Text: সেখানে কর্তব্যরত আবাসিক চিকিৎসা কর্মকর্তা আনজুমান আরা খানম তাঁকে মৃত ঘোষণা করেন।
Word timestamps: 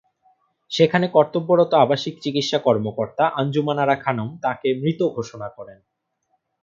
সেখানে 0.71 1.05
কর্তব্যরত 1.07 1.71
আবাসিক 1.75 2.15
চিকিৎসা 2.21 2.59
কর্মকর্তা 2.59 3.23
আনজুমান 3.39 3.77
আরা 3.79 3.95
খানম 3.95 4.29
তাঁকে 4.43 4.69
মৃত 4.81 4.99
ঘোষণা 5.15 5.47
করেন। 5.57 5.79